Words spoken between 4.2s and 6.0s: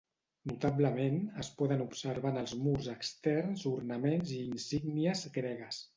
i insígnies gregues.